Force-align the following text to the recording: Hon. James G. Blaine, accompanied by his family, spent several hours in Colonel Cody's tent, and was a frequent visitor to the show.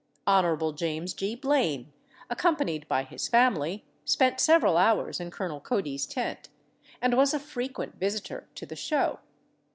Hon. 0.25 0.75
James 0.75 1.13
G. 1.13 1.35
Blaine, 1.35 1.93
accompanied 2.27 2.87
by 2.87 3.03
his 3.03 3.27
family, 3.27 3.85
spent 4.03 4.39
several 4.39 4.75
hours 4.75 5.19
in 5.19 5.29
Colonel 5.29 5.59
Cody's 5.59 6.07
tent, 6.07 6.49
and 7.03 7.15
was 7.15 7.35
a 7.35 7.39
frequent 7.39 7.99
visitor 7.99 8.49
to 8.55 8.65
the 8.65 8.75
show. 8.75 9.19